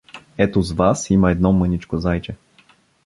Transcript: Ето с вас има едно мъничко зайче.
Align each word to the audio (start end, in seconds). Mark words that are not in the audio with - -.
Ето 0.37 0.61
с 0.61 0.71
вас 0.71 1.09
има 1.09 1.31
едно 1.31 1.53
мъничко 1.53 1.97
зайче. 1.97 2.35